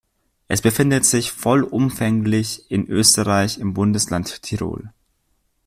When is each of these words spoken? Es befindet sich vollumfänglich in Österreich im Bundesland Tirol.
Es 0.47 0.63
befindet 0.63 1.05
sich 1.05 1.31
vollumfänglich 1.31 2.71
in 2.71 2.87
Österreich 2.89 3.59
im 3.59 3.75
Bundesland 3.75 4.41
Tirol. 4.41 4.91